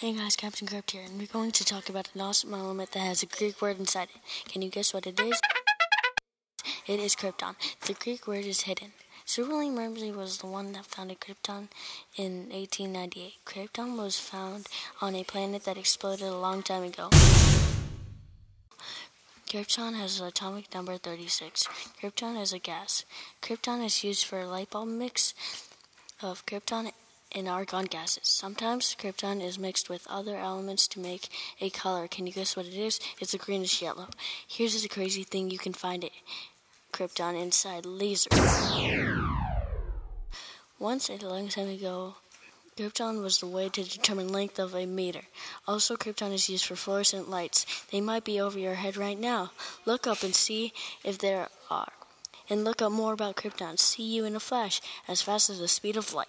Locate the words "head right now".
48.74-49.50